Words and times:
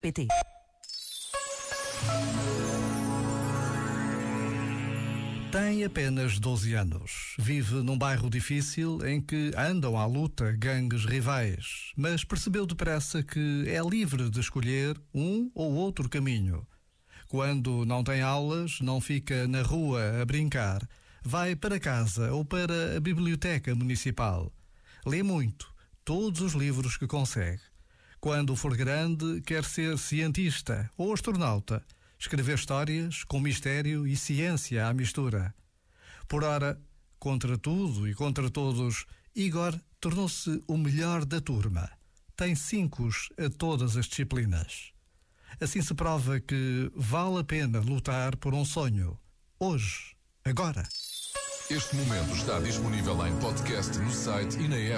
PT. 0.00 0.28
Tem 5.50 5.82
apenas 5.82 6.38
12 6.38 6.74
anos. 6.74 7.34
Vive 7.36 7.82
num 7.82 7.98
bairro 7.98 8.30
difícil 8.30 9.04
em 9.04 9.20
que 9.20 9.50
andam 9.56 9.98
à 9.98 10.06
luta 10.06 10.52
gangues 10.52 11.04
rivais, 11.04 11.92
mas 11.96 12.22
percebeu 12.22 12.64
depressa 12.64 13.24
que 13.24 13.64
é 13.66 13.80
livre 13.82 14.30
de 14.30 14.38
escolher 14.38 14.96
um 15.12 15.50
ou 15.52 15.74
outro 15.74 16.08
caminho. 16.08 16.64
Quando 17.26 17.84
não 17.84 18.04
tem 18.04 18.22
aulas, 18.22 18.80
não 18.80 19.00
fica 19.00 19.48
na 19.48 19.62
rua 19.62 20.22
a 20.22 20.24
brincar, 20.24 20.88
vai 21.24 21.56
para 21.56 21.80
casa 21.80 22.32
ou 22.32 22.44
para 22.44 22.96
a 22.96 23.00
biblioteca 23.00 23.74
municipal. 23.74 24.52
Lê 25.04 25.24
muito, 25.24 25.74
todos 26.04 26.40
os 26.40 26.52
livros 26.52 26.96
que 26.96 27.08
consegue. 27.08 27.62
Quando 28.20 28.56
for 28.56 28.76
grande, 28.76 29.40
quer 29.42 29.64
ser 29.64 29.96
cientista 29.96 30.90
ou 30.96 31.12
astronauta 31.12 31.84
escrever 32.18 32.56
histórias 32.56 33.22
com 33.22 33.38
mistério 33.38 34.06
e 34.06 34.16
ciência 34.16 34.88
à 34.88 34.92
mistura. 34.92 35.54
Por 36.26 36.42
ora, 36.42 36.80
contra 37.18 37.56
tudo 37.56 38.08
e 38.08 38.14
contra 38.14 38.50
todos, 38.50 39.06
Igor 39.36 39.78
tornou-se 40.00 40.62
o 40.66 40.76
melhor 40.76 41.24
da 41.24 41.40
turma. 41.40 41.88
Tem 42.36 42.56
cinco 42.56 43.08
a 43.38 43.48
todas 43.56 43.96
as 43.96 44.06
disciplinas. 44.06 44.92
Assim 45.60 45.80
se 45.80 45.94
prova 45.94 46.40
que 46.40 46.90
vale 46.94 47.38
a 47.38 47.44
pena 47.44 47.78
lutar 47.78 48.36
por 48.36 48.52
um 48.52 48.64
sonho. 48.64 49.16
Hoje, 49.60 50.16
agora. 50.44 50.88
Este 51.70 51.96
momento 51.96 52.34
está 52.34 52.58
disponível 52.60 53.26
em 53.26 53.38
podcast 53.38 53.96
no 53.98 54.10
site 54.10 54.58
e 54.58 54.68
na 54.68 54.76
app. 54.76 54.96